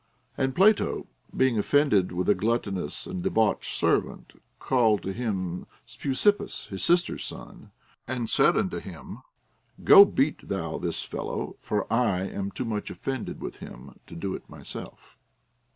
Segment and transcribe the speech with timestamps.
[0.35, 1.05] And Plato,
[1.37, 7.69] being offended with a gluttonous and debauched servant, called to him Speusippus, his sister's son,
[8.07, 9.21] and said unto him:
[9.83, 14.33] Go beat thou this fellow; for I am too much offended with him to do
[14.33, 15.19] it myself.